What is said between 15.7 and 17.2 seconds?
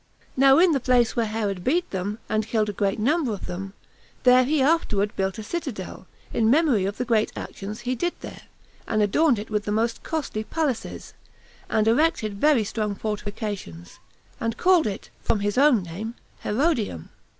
name, Herodium.